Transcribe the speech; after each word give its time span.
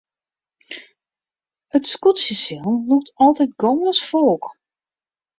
It 1.75 1.83
skûtsjesilen 1.91 2.77
lûkt 2.87 3.07
altyd 3.25 3.51
gâns 3.61 3.99
folk. 4.09 4.43